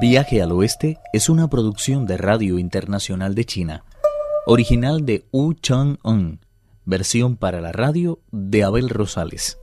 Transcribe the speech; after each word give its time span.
Viaje 0.00 0.42
al 0.42 0.50
Oeste 0.50 0.98
es 1.12 1.28
una 1.28 1.48
producción 1.48 2.04
de 2.04 2.16
Radio 2.16 2.58
Internacional 2.58 3.34
de 3.36 3.44
China, 3.44 3.84
original 4.44 5.06
de 5.06 5.24
Wu 5.30 5.54
Chang-un, 5.54 6.40
versión 6.84 7.36
para 7.36 7.60
la 7.60 7.70
radio 7.70 8.18
de 8.32 8.64
Abel 8.64 8.88
Rosales. 8.88 9.58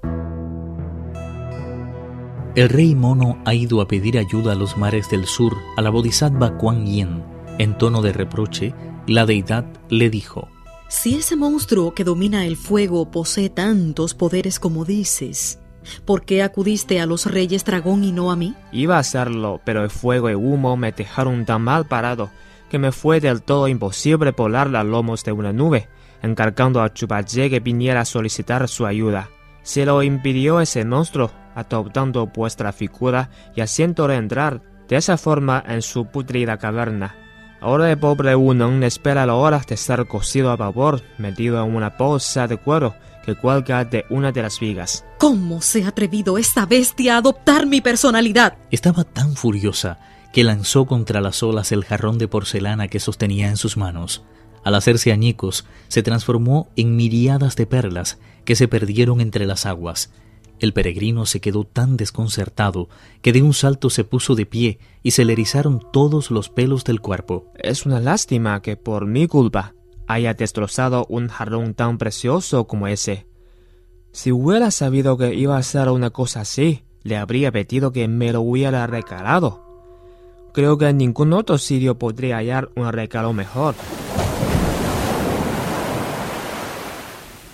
El 2.56 2.70
rey 2.70 2.96
mono 2.96 3.42
ha 3.46 3.54
ido 3.54 3.82
a 3.82 3.88
pedir 3.88 4.18
ayuda 4.18 4.54
a 4.54 4.56
los 4.56 4.78
mares 4.78 5.10
del 5.10 5.26
sur 5.26 5.54
a 5.76 5.82
la 5.82 5.90
bodhisattva 5.90 6.58
Kuan 6.58 6.86
Yin. 6.86 7.24
En 7.58 7.78
tono 7.78 8.02
de 8.02 8.14
reproche, 8.14 8.74
la 9.08 9.26
deidad 9.26 9.66
le 9.90 10.10
dijo: 10.10 10.48
Si 10.88 11.16
ese 11.16 11.36
monstruo 11.36 11.94
que 11.94 12.06
domina 12.06 12.46
el 12.46 12.56
fuego 12.56 13.12
posee 13.12 13.50
tantos 13.50 14.14
poderes 14.14 14.60
como 14.60 14.86
dices, 14.86 15.61
¿Por 16.06 16.24
qué 16.24 16.44
acudiste 16.44 17.00
a 17.00 17.06
los 17.06 17.26
reyes 17.26 17.66
dragón 17.66 18.04
y 18.04 18.12
no 18.12 18.32
a 18.32 18.36
mí? 18.36 18.56
Iba 18.72 18.98
a 18.98 19.00
hacerlo, 19.00 19.62
pero 19.64 19.84
el 19.84 19.90
fuego 19.90 20.30
y 20.30 20.36
humo 20.36 20.78
me 20.78 20.92
dejaron 20.92 21.46
tan 21.46 21.64
mal 21.64 21.86
parado 21.86 22.30
que 22.70 22.80
me 22.80 22.94
fue 22.94 23.20
del 23.20 23.42
todo 23.42 23.68
imposible 23.68 24.32
volar 24.32 24.70
los 24.70 24.86
lomos 24.86 25.26
de 25.26 25.34
una 25.34 25.52
nube, 25.52 25.90
encargando 26.22 26.82
a 26.82 26.94
Chupaye 26.94 27.50
que 27.50 27.60
viniera 27.60 28.02
a 28.02 28.06
solicitar 28.06 28.66
su 28.70 28.86
ayuda. 28.86 29.30
Se 29.62 29.86
lo 29.86 30.02
impidió 30.04 30.62
ese 30.62 30.86
monstruo, 30.86 31.32
adoptando 31.54 32.28
vuestra 32.28 32.72
figura 32.72 33.30
y 33.56 33.62
haciéndole 33.62 34.16
entrar 34.16 34.62
de 34.88 34.96
esa 34.96 35.18
forma 35.18 35.62
en 35.68 35.82
su 35.82 36.06
putrida 36.06 36.58
caverna. 36.58 37.16
Ahora 37.60 37.92
el 37.92 37.98
pobre 37.98 38.36
Unong 38.36 38.84
espera 38.84 39.26
la 39.26 39.36
hora 39.36 39.62
de 39.68 39.76
ser 39.76 40.08
cocido 40.08 40.50
a 40.50 40.56
vapor, 40.56 41.02
metido 41.18 41.64
en 41.64 41.76
una 41.76 41.90
bolsa 41.90 42.48
de 42.48 42.58
cuero 42.58 42.96
que 43.26 43.36
cuelga 43.36 43.86
de 43.86 44.06
una 44.10 44.32
de 44.32 44.42
las 44.42 44.60
vigas. 44.60 45.06
¿Cómo 45.18 45.62
se 45.62 45.84
ha 45.84 45.90
atrevido 45.90 46.38
esta 46.38 46.66
bestia 46.66 47.16
a 47.16 47.18
adoptar 47.18 47.66
mi 47.66 47.82
personalidad? 47.82 48.58
Estaba 48.72 49.04
tan 49.04 49.36
furiosa 49.36 50.00
que 50.34 50.44
lanzó 50.44 50.86
contra 50.86 51.22
las 51.22 51.44
olas 51.44 51.72
el 51.72 51.84
jarrón 51.84 52.18
de 52.18 52.28
porcelana 52.28 52.88
que 52.88 53.00
sostenía 53.00 53.50
en 53.50 53.58
sus 53.58 53.78
manos. 53.78 54.24
Al 54.64 54.76
hacerse 54.76 55.12
añicos, 55.12 55.66
se 55.88 56.04
transformó 56.04 56.70
en 56.76 56.96
miriadas 56.96 57.56
de 57.56 57.66
perlas 57.66 58.20
que 58.46 58.56
se 58.56 58.68
perdieron 58.68 59.22
entre 59.22 59.46
las 59.46 59.66
aguas. 59.66 60.12
El 60.60 60.74
peregrino 60.74 61.26
se 61.26 61.42
quedó 61.42 61.64
tan 61.64 61.98
desconcertado 61.98 62.88
que 63.24 63.34
de 63.34 63.42
un 63.42 63.54
salto 63.54 63.90
se 63.90 64.04
puso 64.04 64.36
de 64.36 64.46
pie 64.46 64.78
y 65.02 65.12
se 65.12 65.26
le 65.26 65.34
erizaron 65.34 65.82
todos 65.92 66.30
los 66.30 66.50
pelos 66.50 66.84
del 66.84 67.02
cuerpo. 67.02 67.52
Es 67.56 67.88
una 67.88 68.00
lástima 68.00 68.62
que 68.62 68.78
por 68.78 69.08
mi 69.08 69.28
culpa 69.28 69.74
haya 70.08 70.34
destrozado 70.34 71.06
un 71.10 71.28
jarrón 71.28 71.74
tan 71.74 71.98
precioso 71.98 72.68
como 72.68 72.88
ese. 72.88 73.28
Si 74.12 74.32
hubiera 74.32 74.72
sabido 74.72 75.18
que 75.18 75.34
iba 75.34 75.56
a 75.56 75.60
hacer 75.60 75.90
una 75.90 76.10
cosa 76.10 76.42
así, 76.42 76.84
le 77.04 77.18
habría 77.18 77.52
pedido 77.52 77.92
que 77.92 78.08
me 78.08 78.34
lo 78.34 78.42
hubiera 78.42 78.86
regalado. 78.88 79.64
Creo 80.54 80.78
que 80.78 80.90
en 80.90 80.98
ningún 80.98 81.34
otro 81.34 81.58
sitio 81.58 81.98
podría 81.98 82.38
hallar 82.38 82.70
un 82.76 82.92
regalo 82.92 83.32
mejor. 83.32 83.76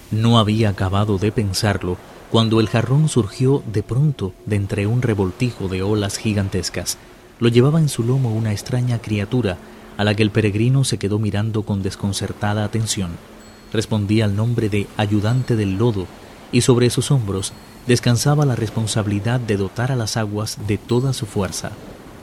No 0.09 0.39
había 0.39 0.69
acabado 0.69 1.17
de 1.17 1.31
pensarlo 1.31 1.97
cuando 2.31 2.59
el 2.59 2.69
jarrón 2.69 3.07
surgió 3.07 3.61
de 3.71 3.83
pronto 3.83 4.33
de 4.45 4.55
entre 4.55 4.87
un 4.87 5.01
revoltijo 5.01 5.67
de 5.67 5.83
olas 5.83 6.17
gigantescas. 6.17 6.97
Lo 7.39 7.49
llevaba 7.49 7.79
en 7.79 7.87
su 7.87 8.03
lomo 8.03 8.33
una 8.33 8.51
extraña 8.51 8.99
criatura 8.99 9.57
a 9.97 10.03
la 10.03 10.15
que 10.15 10.23
el 10.23 10.31
peregrino 10.31 10.83
se 10.83 10.97
quedó 10.97 11.19
mirando 11.19 11.63
con 11.63 11.81
desconcertada 11.81 12.63
atención. 12.63 13.11
Respondía 13.73 14.25
al 14.25 14.35
nombre 14.35 14.69
de 14.69 14.87
ayudante 14.95 15.55
del 15.55 15.77
lodo 15.77 16.07
y 16.51 16.61
sobre 16.61 16.89
sus 16.89 17.11
hombros 17.11 17.51
descansaba 17.87 18.45
la 18.45 18.55
responsabilidad 18.55 19.39
de 19.39 19.57
dotar 19.57 19.91
a 19.91 19.95
las 19.95 20.17
aguas 20.17 20.57
de 20.67 20.77
toda 20.77 21.13
su 21.13 21.25
fuerza. 21.25 21.71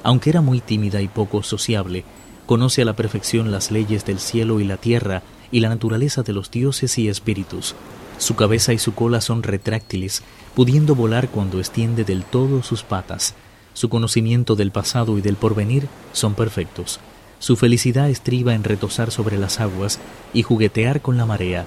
Aunque 0.02 0.30
era 0.30 0.40
muy 0.40 0.60
tímida 0.60 1.02
y 1.02 1.08
poco 1.08 1.42
sociable, 1.42 2.04
conoce 2.46 2.82
a 2.82 2.84
la 2.84 2.94
perfección 2.94 3.50
las 3.50 3.70
leyes 3.70 4.04
del 4.04 4.18
cielo 4.18 4.60
y 4.60 4.64
la 4.64 4.76
tierra 4.76 5.22
y 5.50 5.60
la 5.60 5.70
naturaleza 5.70 6.22
de 6.22 6.32
los 6.32 6.50
dioses 6.50 6.98
y 6.98 7.08
espíritus. 7.08 7.74
Su 8.18 8.36
cabeza 8.36 8.72
y 8.72 8.78
su 8.78 8.94
cola 8.94 9.20
son 9.20 9.42
retráctiles, 9.42 10.22
pudiendo 10.54 10.94
volar 10.94 11.28
cuando 11.28 11.58
extiende 11.58 12.04
del 12.04 12.24
todo 12.24 12.62
sus 12.62 12.82
patas. 12.82 13.34
Su 13.72 13.88
conocimiento 13.88 14.54
del 14.54 14.70
pasado 14.70 15.18
y 15.18 15.20
del 15.20 15.36
porvenir 15.36 15.88
son 16.12 16.34
perfectos. 16.34 17.00
Su 17.44 17.56
felicidad 17.56 18.08
estriba 18.08 18.54
en 18.54 18.64
retosar 18.64 19.10
sobre 19.10 19.36
las 19.36 19.60
aguas 19.60 20.00
y 20.32 20.42
juguetear 20.42 21.02
con 21.02 21.18
la 21.18 21.26
marea. 21.26 21.66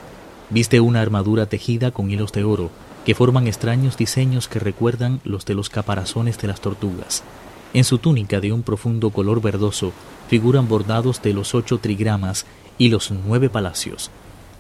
Viste 0.50 0.80
una 0.80 1.04
armadura 1.04 1.46
tejida 1.46 1.92
con 1.92 2.10
hilos 2.10 2.32
de 2.32 2.44
oro, 2.44 2.72
que 3.06 3.14
forman 3.14 3.46
extraños 3.46 3.96
diseños 3.96 4.48
que 4.48 4.58
recuerdan 4.58 5.22
los 5.24 5.46
de 5.46 5.54
los 5.54 5.70
caparazones 5.70 6.40
de 6.40 6.48
las 6.48 6.62
tortugas. 6.62 7.24
En 7.76 7.84
su 7.84 8.00
túnica 8.00 8.40
de 8.40 8.52
un 8.54 8.64
profundo 8.64 9.12
color 9.12 9.40
verdoso 9.40 9.94
figuran 10.28 10.68
bordados 10.68 11.22
de 11.22 11.36
los 11.36 11.54
ocho 11.54 11.78
trigramas 11.78 12.48
y 12.80 12.90
los 12.90 13.12
nueve 13.12 13.48
palacios. 13.48 14.10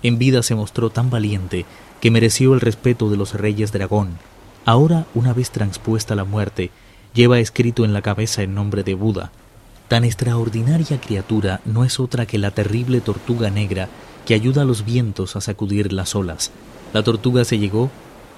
En 0.04 0.20
vida 0.20 0.44
se 0.44 0.54
mostró 0.54 0.92
tan 0.92 1.10
valiente 1.10 1.66
que 2.00 2.12
mereció 2.12 2.54
el 2.54 2.62
respeto 2.62 3.10
de 3.10 3.18
los 3.18 3.34
reyes 3.34 3.72
dragón. 3.72 4.20
Ahora, 4.66 5.08
una 5.16 5.34
vez 5.34 5.50
transpuesta 5.50 6.14
la 6.14 6.26
muerte, 6.26 6.70
lleva 7.16 7.40
escrito 7.40 7.86
en 7.86 7.94
la 7.94 8.04
cabeza 8.04 8.44
el 8.44 8.54
nombre 8.54 8.84
de 8.84 8.94
Buda. 8.94 9.32
Tan 9.88 10.04
extraordinaria 10.04 11.00
criatura 11.00 11.62
no 11.64 11.86
es 11.86 12.00
otra 12.00 12.26
que 12.26 12.38
la 12.38 12.52
terrible 12.52 13.00
tortuga 13.00 13.50
negra 13.50 13.88
que 14.26 14.34
ayuda 14.34 14.64
a 14.64 14.66
los 14.66 14.84
vientos 14.84 15.36
a 15.36 15.42
sacudir 15.42 15.94
las 15.94 16.14
olas. 16.14 16.52
La 16.94 17.04
tortuga 17.04 17.46
se 17.46 17.58
llegó, 17.58 17.90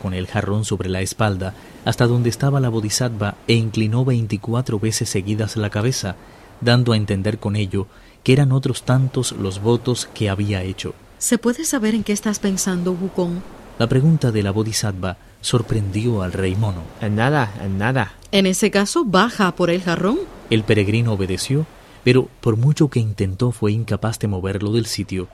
con 0.02 0.14
el 0.14 0.28
jarrón 0.28 0.64
sobre 0.64 0.90
la 0.90 1.02
espalda, 1.02 1.56
hasta 1.86 2.06
donde 2.06 2.30
estaba 2.30 2.60
la 2.60 2.70
bodhisattva 2.70 3.36
e 3.48 3.56
inclinó 3.56 4.06
veinticuatro 4.06 4.80
veces 4.80 5.10
seguidas 5.10 5.58
la 5.58 5.72
cabeza, 5.72 6.16
dando 6.62 6.94
a 6.94 6.98
entender 6.98 7.40
con 7.40 7.56
ello 7.56 7.88
que 8.24 8.34
eran 8.34 8.52
otros 8.52 8.84
tantos 8.84 9.32
los 9.32 9.62
votos 9.62 10.08
que 10.14 10.30
había 10.30 10.62
hecho. 10.62 10.94
¿Se 11.18 11.38
puede 11.38 11.66
saber 11.66 11.96
en 11.96 12.04
qué 12.04 12.14
estás 12.14 12.40
pensando, 12.40 12.94
Wukong? 12.94 13.40
La 13.80 13.88
pregunta 13.88 14.32
de 14.32 14.44
la 14.44 14.52
bodhisattva 14.52 15.18
sorprendió 15.42 16.22
al 16.22 16.34
rey 16.34 16.56
mono. 16.56 16.84
En 17.02 17.16
nada, 17.16 17.52
en 17.64 17.78
nada. 17.78 18.14
En 18.32 18.46
ese 18.46 18.70
caso, 18.72 19.04
baja 19.06 19.56
por 19.56 19.70
el 19.70 19.82
jarrón. 19.82 20.20
El 20.50 20.64
peregrino 20.64 21.14
obedeció, 21.14 21.66
pero 22.04 22.28
por 22.42 22.58
mucho 22.58 22.90
que 22.90 23.00
intentó 23.00 23.52
fue 23.52 23.72
incapaz 23.72 24.20
de 24.20 24.28
moverlo 24.28 24.72
del 24.72 24.86
sitio. 24.86 25.28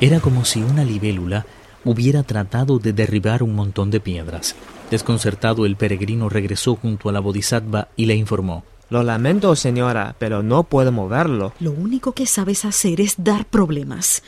Era 0.00 0.20
como 0.20 0.44
si 0.44 0.62
una 0.62 0.84
libélula 0.84 1.46
hubiera 1.84 2.22
tratado 2.22 2.78
de 2.78 2.92
derribar 2.92 3.42
un 3.42 3.54
montón 3.54 3.90
de 3.90 4.00
piedras. 4.00 4.54
Desconcertado, 4.90 5.66
el 5.66 5.76
peregrino 5.76 6.28
regresó 6.28 6.76
junto 6.76 7.08
a 7.08 7.12
la 7.12 7.20
bodhisattva 7.20 7.88
y 7.96 8.06
le 8.06 8.14
informó. 8.14 8.64
Lo 8.90 9.02
lamento, 9.02 9.56
señora, 9.56 10.14
pero 10.18 10.42
no 10.42 10.64
puedo 10.64 10.92
moverlo. 10.92 11.54
Lo 11.60 11.72
único 11.72 12.12
que 12.12 12.26
sabes 12.26 12.64
hacer 12.64 13.00
es 13.00 13.14
dar 13.16 13.46
problemas. 13.46 14.22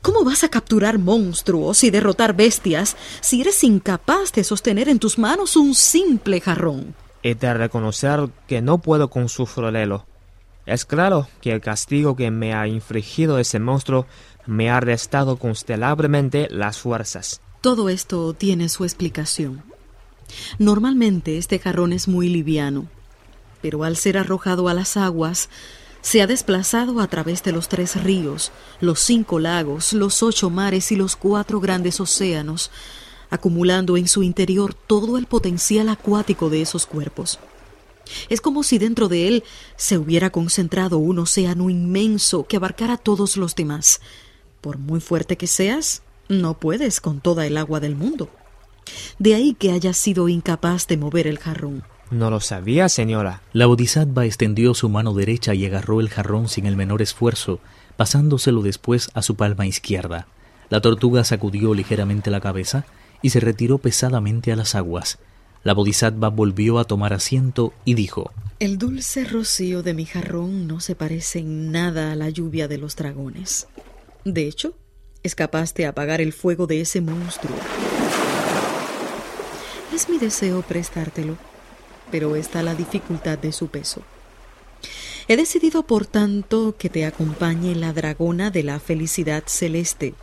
¿Cómo 0.00 0.24
vas 0.24 0.44
a 0.44 0.48
capturar 0.48 0.98
monstruos 0.98 1.84
y 1.84 1.90
derrotar 1.90 2.34
bestias 2.34 2.96
si 3.20 3.40
eres 3.40 3.62
incapaz 3.64 4.32
de 4.32 4.44
sostener 4.44 4.88
en 4.88 4.98
tus 4.98 5.18
manos 5.18 5.56
un 5.56 5.74
simple 5.74 6.40
jarrón? 6.40 6.94
He 7.22 7.34
de 7.34 7.54
reconocer 7.54 8.28
que 8.46 8.62
no 8.62 8.78
puedo 8.78 9.10
con 9.10 9.28
su 9.28 9.46
florelo. 9.46 10.06
Es 10.66 10.84
claro 10.84 11.28
que 11.40 11.52
el 11.52 11.60
castigo 11.60 12.16
que 12.16 12.30
me 12.30 12.54
ha 12.54 12.66
infligido 12.66 13.38
ese 13.38 13.58
monstruo 13.58 14.06
me 14.46 14.70
ha 14.70 14.80
restado 14.80 15.36
constelablemente 15.36 16.48
las 16.50 16.78
fuerzas. 16.78 17.40
Todo 17.60 17.88
esto 17.88 18.32
tiene 18.34 18.68
su 18.68 18.84
explicación. 18.84 19.62
Normalmente 20.58 21.38
este 21.38 21.58
jarrón 21.58 21.92
es 21.92 22.08
muy 22.08 22.28
liviano, 22.28 22.86
pero 23.60 23.84
al 23.84 23.96
ser 23.96 24.16
arrojado 24.16 24.68
a 24.68 24.74
las 24.74 24.96
aguas, 24.96 25.48
se 26.02 26.22
ha 26.22 26.26
desplazado 26.26 27.00
a 27.00 27.08
través 27.08 27.42
de 27.42 27.52
los 27.52 27.68
tres 27.68 28.02
ríos, 28.02 28.52
los 28.80 29.00
cinco 29.00 29.38
lagos, 29.38 29.92
los 29.92 30.22
ocho 30.22 30.48
mares 30.48 30.92
y 30.92 30.96
los 30.96 31.16
cuatro 31.16 31.60
grandes 31.60 32.00
océanos, 32.00 32.70
acumulando 33.30 33.96
en 33.96 34.08
su 34.08 34.22
interior 34.22 34.74
todo 34.74 35.16
el 35.16 35.26
potencial 35.26 35.88
acuático 35.88 36.50
de 36.50 36.62
esos 36.62 36.86
cuerpos. 36.86 37.38
Es 38.28 38.40
como 38.40 38.62
si 38.62 38.78
dentro 38.78 39.08
de 39.08 39.28
él 39.28 39.44
se 39.76 39.98
hubiera 39.98 40.30
concentrado 40.30 40.98
un 40.98 41.20
océano 41.20 41.70
inmenso 41.70 42.46
que 42.46 42.56
abarcara 42.56 42.96
todos 42.96 43.36
los 43.36 43.54
demás. 43.54 44.00
Por 44.60 44.78
muy 44.78 45.00
fuerte 45.00 45.36
que 45.36 45.46
seas, 45.46 46.02
no 46.28 46.54
puedes 46.54 47.00
con 47.00 47.20
toda 47.20 47.46
el 47.46 47.56
agua 47.56 47.80
del 47.80 47.96
mundo. 47.96 48.28
De 49.18 49.34
ahí 49.34 49.54
que 49.54 49.70
hayas 49.70 49.96
sido 49.96 50.28
incapaz 50.28 50.86
de 50.86 50.96
mover 50.96 51.26
el 51.26 51.38
jarrón. 51.38 51.84
No 52.10 52.28
lo 52.30 52.40
sabía, 52.40 52.88
señora. 52.88 53.42
La 53.52 53.66
bodhisattva 53.66 54.26
extendió 54.26 54.74
su 54.74 54.88
mano 54.88 55.14
derecha 55.14 55.54
y 55.54 55.64
agarró 55.64 56.00
el 56.00 56.08
jarrón 56.08 56.48
sin 56.48 56.66
el 56.66 56.76
menor 56.76 57.02
esfuerzo, 57.02 57.60
pasándoselo 57.96 58.62
después 58.62 59.10
a 59.14 59.22
su 59.22 59.36
palma 59.36 59.66
izquierda. 59.66 60.26
La 60.70 60.80
tortuga 60.80 61.22
sacudió 61.22 61.72
ligeramente 61.74 62.30
la 62.30 62.40
cabeza 62.40 62.84
y 63.22 63.30
se 63.30 63.40
retiró 63.40 63.78
pesadamente 63.78 64.52
a 64.52 64.56
las 64.56 64.74
aguas. 64.74 65.18
La 65.62 65.74
bodhisattva 65.74 66.28
volvió 66.28 66.78
a 66.78 66.84
tomar 66.84 67.12
asiento 67.12 67.72
y 67.84 67.94
dijo 67.94 68.32
El 68.58 68.78
dulce 68.78 69.24
rocío 69.24 69.82
de 69.82 69.94
mi 69.94 70.06
jarrón 70.06 70.66
no 70.66 70.80
se 70.80 70.94
parece 70.94 71.40
en 71.40 71.70
nada 71.72 72.12
a 72.12 72.16
la 72.16 72.30
lluvia 72.30 72.66
de 72.66 72.78
los 72.78 72.96
dragones. 72.96 73.66
De 74.24 74.46
hecho, 74.46 74.74
es 75.22 75.34
capaz 75.34 75.74
de 75.74 75.86
apagar 75.86 76.20
el 76.20 76.32
fuego 76.32 76.66
de 76.66 76.80
ese 76.80 77.00
monstruo. 77.00 77.56
Es 79.94 80.08
mi 80.08 80.18
deseo 80.18 80.62
prestártelo 80.62 81.36
pero 82.10 82.36
está 82.36 82.62
la 82.62 82.74
dificultad 82.74 83.38
de 83.38 83.52
su 83.52 83.68
peso. 83.68 84.02
He 85.28 85.36
decidido, 85.36 85.84
por 85.84 86.06
tanto, 86.06 86.74
que 86.76 86.88
te 86.88 87.06
acompañe 87.06 87.74
la 87.74 87.92
dragona 87.92 88.50
de 88.50 88.64
la 88.64 88.80
felicidad 88.80 89.44
celeste. 89.46 90.14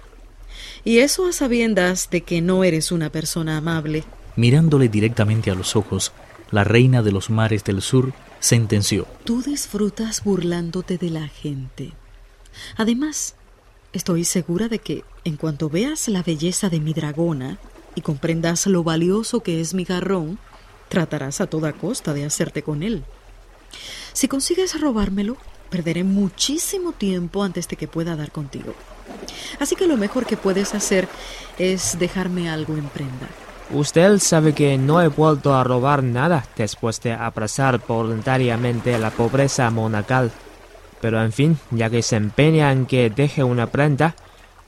Y 0.84 1.00
eso 1.00 1.28
a 1.28 1.34
sabiendas 1.34 2.10
de 2.10 2.22
que 2.22 2.42
no 2.42 2.64
eres 2.64 2.92
una 2.92 3.10
persona 3.10 3.58
amable. 3.58 4.04
Mirándole 4.36 4.90
directamente 4.90 5.52
a 5.52 5.56
los 5.56 5.76
ojos, 5.76 6.12
la 6.52 6.64
reina 6.64 7.02
de 7.02 7.12
los 7.12 7.30
mares 7.30 7.64
del 7.64 7.82
sur 7.82 8.14
sentenció. 8.40 9.08
Tú 9.24 9.42
disfrutas 9.42 10.24
burlándote 10.24 10.98
de 10.98 11.10
la 11.10 11.28
gente. 11.28 11.94
Además, 12.76 13.36
estoy 13.94 14.24
segura 14.24 14.68
de 14.68 14.80
que, 14.80 15.04
en 15.24 15.38
cuanto 15.38 15.70
veas 15.70 16.08
la 16.08 16.24
belleza 16.24 16.70
de 16.70 16.80
mi 16.80 16.94
dragona 16.94 17.58
y 17.96 18.02
comprendas 18.02 18.68
lo 18.68 18.84
valioso 18.84 19.42
que 19.42 19.60
es 19.60 19.74
mi 19.74 19.84
garrón, 19.84 20.40
tratarás 20.90 21.42
a 21.42 21.48
toda 21.48 21.74
costa 21.74 22.14
de 22.14 22.26
hacerte 22.26 22.62
con 22.64 22.84
él. 22.84 23.04
Si 24.14 24.28
consigues 24.28 24.80
robármelo, 24.80 25.38
perderé 25.68 26.04
muchísimo 26.04 26.92
tiempo 26.92 27.44
antes 27.44 27.68
de 27.68 27.76
que 27.76 27.88
pueda 27.88 28.16
dar 28.16 28.32
contigo. 28.32 28.74
Así 29.60 29.76
que 29.76 29.88
lo 29.88 29.98
mejor 29.98 30.26
que 30.26 30.38
puedes 30.38 30.74
hacer 30.76 31.08
es 31.58 31.98
dejarme 32.00 32.50
algo 32.50 32.76
en 32.76 32.88
prenda. 32.88 33.28
Usted 33.70 34.20
sabe 34.20 34.54
que 34.54 34.78
no 34.78 35.02
he 35.02 35.10
vuelto 35.10 35.54
a 35.54 35.64
robar 35.64 36.02
nada 36.02 36.46
después 36.56 37.02
de 37.02 37.12
abrazar 37.12 37.82
voluntariamente 37.86 38.98
la 38.98 39.12
pobreza 39.12 39.70
monacal. 39.70 40.32
Pero 41.02 41.22
en 41.22 41.34
fin, 41.34 41.60
ya 41.72 41.90
que 41.90 42.02
se 42.02 42.16
empeña 42.16 42.72
en 42.72 42.86
que 42.86 43.10
deje 43.10 43.44
una 43.44 43.68
prenda, 43.68 44.16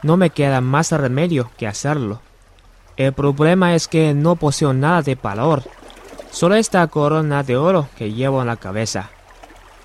no 0.04 0.18
me 0.18 0.30
queda 0.30 0.62
más 0.62 0.92
remedio 0.92 1.50
que 1.58 1.68
hacerlo. 1.68 2.22
El 2.98 3.14
problema 3.14 3.74
es 3.74 3.88
que 3.88 4.14
no 4.14 4.36
poseo 4.36 4.74
nada 4.74 5.02
de 5.02 5.16
valor, 5.16 5.64
solo 6.32 6.56
esta 6.56 6.86
corona 6.88 7.44
de 7.44 7.56
oro 7.56 7.88
que 7.98 8.12
llevo 8.12 8.42
en 8.42 8.48
la 8.48 8.58
cabeza. 8.58 9.12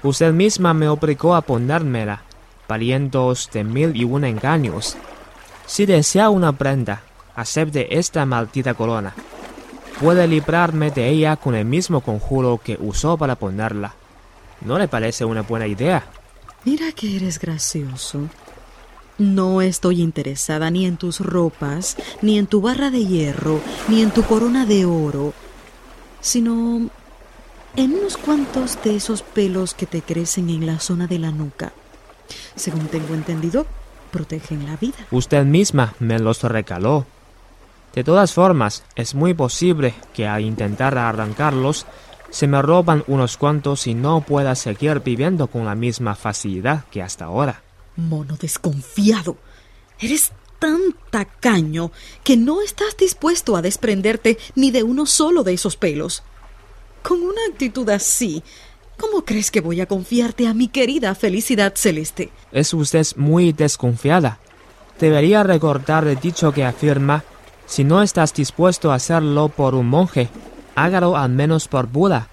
Usted 0.04 0.34
misma 0.34 0.74
me 0.74 0.86
obligó 0.86 1.34
a 1.34 1.40
ponérmela, 1.40 2.24
valiendo 2.68 3.32
de 3.54 3.64
mil 3.64 3.96
y 3.96 4.04
un 4.04 4.24
engaños. 4.24 4.98
Si 5.64 5.86
desea 5.86 6.28
una 6.28 6.52
prenda, 6.52 7.00
acepte 7.34 7.98
esta 7.98 8.26
maldita 8.26 8.74
corona. 8.74 9.14
Puede 9.98 10.28
librarme 10.28 10.90
de 10.90 11.08
ella 11.08 11.36
con 11.36 11.54
el 11.54 11.64
mismo 11.64 12.02
conjuro 12.02 12.60
que 12.62 12.76
usó 12.78 13.16
para 13.16 13.36
ponerla. 13.36 13.94
¿No 14.60 14.78
le 14.78 14.88
parece 14.88 15.24
una 15.24 15.40
buena 15.40 15.66
idea? 15.66 16.04
Mira 16.66 16.92
que 16.92 17.16
eres 17.16 17.38
gracioso. 17.38 18.28
No 19.16 19.62
estoy 19.62 20.02
interesada 20.02 20.70
ni 20.70 20.84
en 20.84 20.98
tus 20.98 21.20
ropas, 21.20 21.96
ni 22.20 22.36
en 22.36 22.46
tu 22.46 22.60
barra 22.60 22.90
de 22.90 23.06
hierro, 23.06 23.58
ni 23.88 24.02
en 24.02 24.10
tu 24.10 24.22
corona 24.22 24.66
de 24.66 24.84
oro, 24.84 25.32
sino 26.20 26.90
en 27.76 27.92
unos 27.92 28.16
cuantos 28.16 28.82
de 28.82 28.96
esos 28.96 29.22
pelos 29.22 29.74
que 29.74 29.86
te 29.86 30.02
crecen 30.02 30.48
en 30.50 30.66
la 30.66 30.78
zona 30.78 31.06
de 31.06 31.18
la 31.18 31.30
nuca. 31.30 31.72
Según 32.54 32.86
tengo 32.86 33.14
entendido, 33.14 33.66
protegen 34.10 34.66
la 34.66 34.76
vida. 34.76 34.96
Usted 35.10 35.44
misma 35.44 35.94
me 35.98 36.18
los 36.18 36.42
recaló. 36.42 37.06
De 37.94 38.04
todas 38.04 38.32
formas, 38.32 38.84
es 38.96 39.14
muy 39.14 39.34
posible 39.34 39.94
que 40.12 40.26
al 40.26 40.42
intentar 40.42 40.96
arrancarlos, 40.98 41.86
se 42.30 42.46
me 42.48 42.60
roban 42.62 43.04
unos 43.06 43.36
cuantos 43.36 43.86
y 43.86 43.94
no 43.94 44.20
pueda 44.20 44.54
seguir 44.56 45.00
viviendo 45.00 45.46
con 45.46 45.64
la 45.64 45.74
misma 45.74 46.16
facilidad 46.16 46.84
que 46.90 47.02
hasta 47.02 47.26
ahora. 47.26 47.62
Mono 47.96 48.36
desconfiado. 48.36 49.36
Eres 50.00 50.32
tan 50.58 50.80
tacaño 51.10 51.92
que 52.24 52.36
no 52.36 52.62
estás 52.62 52.96
dispuesto 52.96 53.54
a 53.54 53.62
desprenderte 53.62 54.38
ni 54.56 54.72
de 54.72 54.82
uno 54.82 55.06
solo 55.06 55.44
de 55.44 55.52
esos 55.54 55.76
pelos. 55.76 56.24
Con 57.04 57.22
una 57.22 57.42
actitud 57.50 57.86
así, 57.90 58.42
¿cómo 58.96 59.26
crees 59.26 59.50
que 59.50 59.60
voy 59.60 59.78
a 59.82 59.86
confiarte 59.86 60.48
a 60.48 60.54
mi 60.54 60.68
querida 60.68 61.14
felicidad 61.14 61.74
celeste? 61.76 62.30
Es 62.50 62.72
usted 62.72 63.06
muy 63.16 63.52
desconfiada. 63.52 64.38
Debería 64.98 65.42
recordar 65.42 66.06
el 66.06 66.18
dicho 66.18 66.50
que 66.52 66.64
afirma 66.64 67.22
si 67.66 67.84
no 67.84 68.00
estás 68.00 68.32
dispuesto 68.32 68.90
a 68.90 68.94
hacerlo 68.94 69.50
por 69.50 69.74
un 69.74 69.86
monje, 69.86 70.30
hágalo 70.76 71.14
al 71.14 71.28
menos 71.28 71.68
por 71.68 71.88
Buda. 71.88 72.28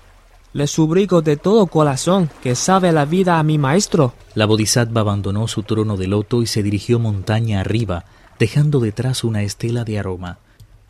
Le 0.54 0.68
subrigo 0.68 1.22
de 1.22 1.36
todo 1.36 1.68
corazón 1.68 2.30
que 2.42 2.56
sabe 2.56 2.94
la 2.94 3.04
vida 3.04 3.40
a 3.40 3.44
mi 3.44 3.58
maestro. 3.58 4.14
La 4.36 4.46
bodhisattva 4.46 5.02
abandonó 5.02 5.50
su 5.50 5.64
trono 5.64 5.98
de 5.98 6.08
loto 6.08 6.42
y 6.42 6.48
se 6.48 6.64
dirigió 6.64 6.98
montaña 6.98 7.60
arriba, 7.60 8.06
dejando 8.40 8.80
detrás 8.80 9.26
una 9.26 9.44
estela 9.44 9.84
de 9.84 10.00
aroma. 10.00 10.40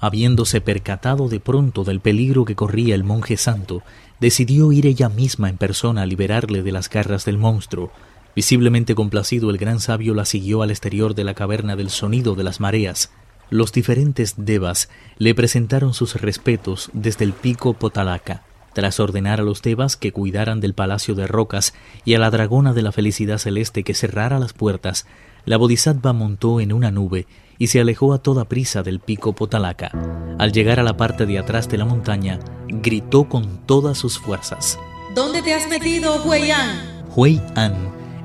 Habiéndose 0.01 0.61
percatado 0.61 1.29
de 1.29 1.39
pronto 1.39 1.83
del 1.83 1.99
peligro 1.99 2.43
que 2.43 2.55
corría 2.55 2.95
el 2.95 3.03
monje 3.03 3.37
santo, 3.37 3.83
decidió 4.19 4.71
ir 4.71 4.87
ella 4.87 5.09
misma 5.09 5.47
en 5.47 5.57
persona 5.57 6.01
a 6.01 6.05
liberarle 6.07 6.63
de 6.63 6.71
las 6.71 6.89
garras 6.89 7.23
del 7.23 7.37
monstruo. 7.37 7.91
Visiblemente 8.35 8.95
complacido, 8.95 9.51
el 9.51 9.59
gran 9.59 9.79
sabio 9.79 10.15
la 10.15 10.25
siguió 10.25 10.63
al 10.63 10.71
exterior 10.71 11.13
de 11.13 11.23
la 11.23 11.35
caverna 11.35 11.75
del 11.75 11.91
sonido 11.91 12.33
de 12.33 12.43
las 12.43 12.59
mareas. 12.59 13.11
Los 13.51 13.71
diferentes 13.73 14.33
devas 14.37 14.89
le 15.19 15.35
presentaron 15.35 15.93
sus 15.93 16.19
respetos 16.19 16.89
desde 16.93 17.23
el 17.23 17.33
pico 17.33 17.73
Potalaca, 17.73 18.41
tras 18.73 18.99
ordenar 18.99 19.39
a 19.39 19.43
los 19.43 19.61
devas 19.61 19.97
que 19.97 20.11
cuidaran 20.11 20.59
del 20.59 20.73
palacio 20.73 21.15
de 21.15 21.27
rocas 21.27 21.73
y 22.05 22.13
a 22.13 22.19
la 22.19 22.29
dragona 22.29 22.73
de 22.73 22.81
la 22.81 22.91
felicidad 22.91 23.37
celeste 23.37 23.83
que 23.83 23.93
cerrara 23.93 24.39
las 24.39 24.53
puertas, 24.53 25.05
la 25.45 25.57
bodhisattva 25.57 26.13
montó 26.13 26.59
en 26.59 26.71
una 26.71 26.91
nube 26.91 27.27
y 27.57 27.67
se 27.67 27.79
alejó 27.79 28.13
a 28.13 28.19
toda 28.19 28.45
prisa 28.45 28.83
del 28.83 28.99
pico 28.99 29.33
Potalaca. 29.33 29.91
Al 30.39 30.51
llegar 30.51 30.79
a 30.79 30.83
la 30.83 30.97
parte 30.97 31.25
de 31.25 31.37
atrás 31.37 31.69
de 31.69 31.77
la 31.77 31.85
montaña, 31.85 32.39
gritó 32.67 33.29
con 33.29 33.65
todas 33.65 33.97
sus 33.97 34.17
fuerzas. 34.17 34.79
¿Dónde 35.13 35.41
te 35.41 35.53
has 35.53 35.67
metido, 35.69 36.23
Huey 36.23 36.51
An? 36.51 37.05
Huey 37.15 37.41
An 37.55 37.73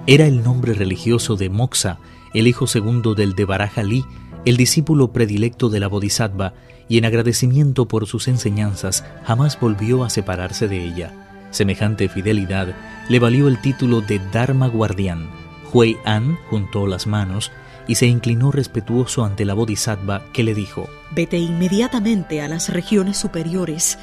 era 0.07 0.27
el 0.27 0.43
nombre 0.43 0.73
religioso 0.73 1.37
de 1.37 1.51
Moxa, 1.51 1.99
el 2.33 2.47
hijo 2.47 2.67
segundo 2.67 3.15
del 3.15 3.35
de 3.35 3.45
Baraja 3.45 3.83
Li, 3.83 4.05
el 4.47 4.57
discípulo 4.57 5.13
predilecto 5.13 5.69
de 5.69 5.81
la 5.81 5.89
Bodhisattva, 5.89 6.55
y 6.89 6.99
en 6.99 7.05
agradecimiento 7.05 7.89
por 7.89 8.07
sus 8.07 8.29
enseñanzas 8.29 9.05
jamás 9.25 9.59
volvió 9.59 10.05
a 10.05 10.09
separarse 10.09 10.69
de 10.69 10.85
ella. 10.85 11.13
Semejante 11.51 12.09
fidelidad 12.09 12.75
le 13.09 13.19
valió 13.19 13.49
el 13.49 13.61
título 13.61 14.03
de 14.03 14.21
Dharma 14.33 14.69
Guardián. 14.69 15.29
Hui 15.73 15.97
An 16.05 16.39
juntó 16.49 16.87
las 16.87 17.09
manos 17.09 17.51
y 17.89 17.97
se 17.97 18.07
inclinó 18.07 18.53
respetuoso 18.53 19.25
ante 19.25 19.45
la 19.45 19.55
Bodhisattva 19.55 20.23
que 20.33 20.45
le 20.45 20.55
dijo: 20.55 20.89
Vete 21.11 21.39
inmediatamente 21.39 22.41
a 22.41 22.47
las 22.47 22.69
regiones 22.69 23.17
superiores 23.17 23.99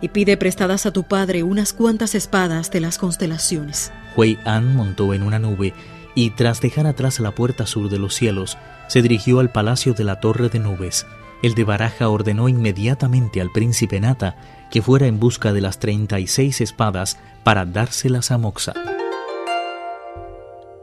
y 0.00 0.08
pide 0.10 0.36
prestadas 0.36 0.86
a 0.86 0.92
tu 0.92 1.02
padre 1.02 1.42
unas 1.42 1.72
cuantas 1.72 2.14
espadas 2.14 2.70
de 2.70 2.80
las 2.80 2.98
constelaciones. 2.98 3.92
Hui 4.16 4.38
An 4.44 4.76
montó 4.76 5.12
en 5.12 5.22
una 5.24 5.40
nube 5.40 5.74
y 6.14 6.30
tras 6.30 6.60
dejar 6.60 6.86
atrás 6.86 7.20
la 7.20 7.34
puerta 7.34 7.66
sur 7.66 7.88
de 7.88 7.98
los 7.98 8.14
cielos, 8.14 8.58
se 8.88 9.02
dirigió 9.02 9.40
al 9.40 9.50
palacio 9.50 9.94
de 9.94 10.04
la 10.04 10.20
Torre 10.20 10.48
de 10.48 10.58
Nubes. 10.58 11.06
El 11.42 11.54
de 11.54 11.64
Baraja 11.64 12.08
ordenó 12.08 12.48
inmediatamente 12.48 13.40
al 13.40 13.50
príncipe 13.50 14.00
Nata 14.00 14.36
que 14.70 14.82
fuera 14.82 15.06
en 15.06 15.18
busca 15.18 15.52
de 15.52 15.60
las 15.60 15.78
36 15.78 16.60
espadas 16.60 17.18
para 17.44 17.64
dárselas 17.64 18.30
a 18.30 18.38
Moxa. 18.38 18.74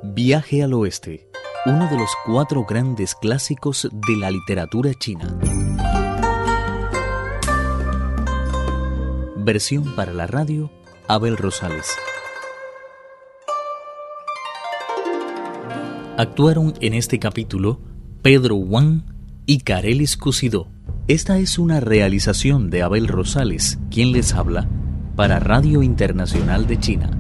Viaje 0.04 0.64
al 0.64 0.74
oeste, 0.74 1.30
uno 1.66 1.88
de 1.90 1.98
los 1.98 2.10
cuatro 2.26 2.66
grandes 2.66 3.16
clásicos 3.16 3.90
de 3.92 4.16
la 4.18 4.32
literatura 4.32 4.94
china. 4.94 5.38
Versión 9.38 9.96
para 9.96 10.14
la 10.14 10.28
radio, 10.28 10.72
Abel 11.08 11.38
Rosales. 11.38 11.98
Actuaron 16.20 16.74
en 16.82 16.96
este 16.96 17.18
capítulo 17.18 17.80
Pedro 18.22 18.58
Wang 18.58 19.04
y 19.46 19.60
Carelis 19.60 20.18
Cusidó. 20.18 20.68
Esta 21.08 21.38
es 21.38 21.58
una 21.58 21.80
realización 21.80 22.70
de 22.70 22.82
Abel 22.82 23.08
Rosales, 23.08 23.80
quien 23.90 24.12
les 24.12 24.34
habla, 24.34 24.68
para 25.16 25.40
Radio 25.40 25.82
Internacional 25.82 26.68
de 26.68 26.78
China. 26.78 27.19